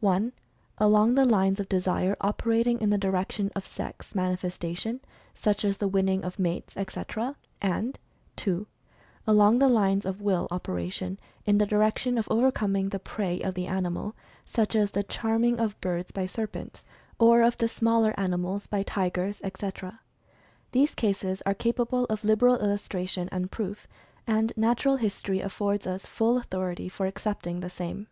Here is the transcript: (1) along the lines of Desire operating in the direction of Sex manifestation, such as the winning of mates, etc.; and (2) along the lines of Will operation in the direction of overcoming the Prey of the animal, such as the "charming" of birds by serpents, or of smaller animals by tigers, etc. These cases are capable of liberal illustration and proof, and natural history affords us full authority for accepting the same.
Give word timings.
(1) 0.00 0.32
along 0.78 1.14
the 1.14 1.26
lines 1.26 1.60
of 1.60 1.68
Desire 1.68 2.16
operating 2.22 2.80
in 2.80 2.88
the 2.88 2.96
direction 2.96 3.50
of 3.54 3.66
Sex 3.66 4.14
manifestation, 4.14 5.00
such 5.34 5.62
as 5.62 5.76
the 5.76 5.86
winning 5.88 6.24
of 6.24 6.38
mates, 6.38 6.74
etc.; 6.78 7.36
and 7.60 7.98
(2) 8.36 8.66
along 9.26 9.58
the 9.58 9.68
lines 9.68 10.06
of 10.06 10.22
Will 10.22 10.48
operation 10.50 11.18
in 11.44 11.58
the 11.58 11.66
direction 11.66 12.16
of 12.16 12.26
overcoming 12.30 12.88
the 12.88 12.98
Prey 12.98 13.42
of 13.42 13.52
the 13.52 13.66
animal, 13.66 14.16
such 14.46 14.74
as 14.74 14.92
the 14.92 15.02
"charming" 15.02 15.60
of 15.60 15.78
birds 15.82 16.12
by 16.12 16.24
serpents, 16.24 16.82
or 17.18 17.42
of 17.42 17.56
smaller 17.70 18.14
animals 18.18 18.66
by 18.66 18.82
tigers, 18.82 19.38
etc. 19.44 20.00
These 20.72 20.94
cases 20.94 21.42
are 21.44 21.52
capable 21.52 22.06
of 22.06 22.24
liberal 22.24 22.56
illustration 22.58 23.28
and 23.30 23.50
proof, 23.50 23.86
and 24.26 24.50
natural 24.56 24.96
history 24.96 25.40
affords 25.40 25.86
us 25.86 26.06
full 26.06 26.38
authority 26.38 26.88
for 26.88 27.04
accepting 27.04 27.60
the 27.60 27.68
same. 27.68 28.06